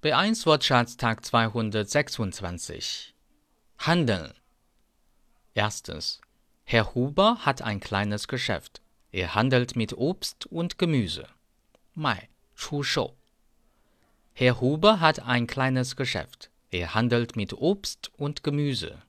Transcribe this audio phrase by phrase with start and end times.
[0.00, 3.16] B1 Wirtschaftstag 226
[3.78, 4.32] Handeln
[5.54, 6.20] Erstens.
[6.62, 8.80] Herr Huber hat ein kleines Geschäft.
[9.10, 11.26] Er handelt mit Obst und Gemüse.
[11.94, 13.16] Mai, Schushou.
[14.34, 16.52] Herr Huber hat ein kleines Geschäft.
[16.70, 19.02] Er handelt mit Obst und Gemüse.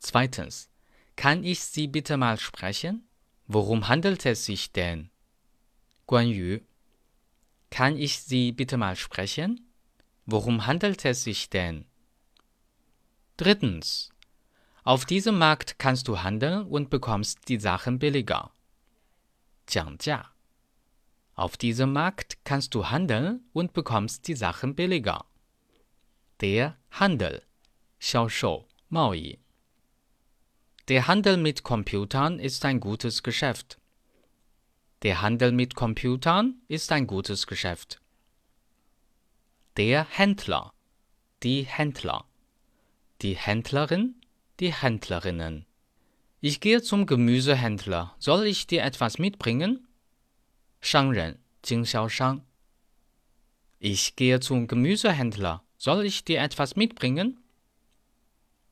[0.00, 0.68] Zweitens.
[1.14, 3.06] Kann ich Sie bitte mal sprechen?
[3.46, 5.10] Worum handelt es sich denn?
[6.08, 6.58] Guan Yu.
[7.69, 9.67] kann ich Sie bitte mal sprechen?
[10.25, 11.85] Worum handelt es sich denn?
[13.37, 14.09] Drittens.
[14.83, 18.51] Auf diesem Markt kannst du handeln und bekommst die Sachen billiger.
[19.65, 20.33] 讲价.
[21.35, 25.25] Auf diesem Markt kannst du handeln und bekommst die Sachen billiger.
[26.41, 27.41] Der Handel.
[27.99, 29.39] 销售,贸易.
[30.89, 33.79] Der Handel mit Computern ist ein gutes Geschäft.
[35.01, 37.99] Der Handel mit Computern ist ein gutes Geschäft.
[39.75, 40.73] Der Händler,
[41.41, 42.25] die Händler,
[43.21, 44.15] die Händlerin,
[44.59, 45.65] die Händlerinnen.
[46.41, 48.15] Ich gehe zum Gemüsehändler.
[48.19, 49.87] Soll ich dir etwas mitbringen?
[50.81, 52.43] 商人，经销商。
[53.79, 55.63] Ich gehe zum Gemüsehändler.
[55.77, 57.41] Soll ich dir etwas mitbringen?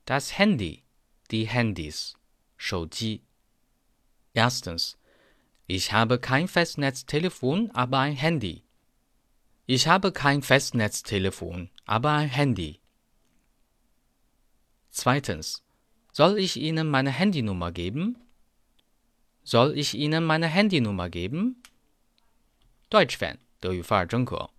[0.04, 0.82] Das Handy,
[1.30, 2.14] die Handys,
[2.56, 3.22] 手机。
[4.34, 4.98] Erstens,
[5.66, 8.64] ich habe kein Festnetztelefon, aber ein Handy.
[9.66, 12.80] Ich habe kein Festnetztelefon, aber ein Handy.
[14.90, 15.62] Zweitens.
[16.12, 18.18] Soll ich Ihnen meine Handynummer geben?
[19.44, 21.62] Soll ich Ihnen meine Handynummer geben?
[22.90, 24.50] Deutsch Fan, 德语范儿真可。